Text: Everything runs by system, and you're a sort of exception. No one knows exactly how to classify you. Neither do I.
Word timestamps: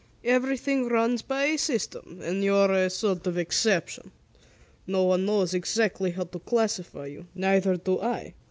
Everything 0.25 0.87
runs 0.87 1.21
by 1.21 1.55
system, 1.55 2.21
and 2.23 2.43
you're 2.43 2.71
a 2.73 2.89
sort 2.89 3.27
of 3.27 3.37
exception. 3.37 4.09
No 4.87 5.03
one 5.03 5.25
knows 5.27 5.53
exactly 5.53 6.09
how 6.09 6.23
to 6.23 6.39
classify 6.39 7.05
you. 7.05 7.27
Neither 7.35 7.77
do 7.77 8.01
I. 8.01 8.33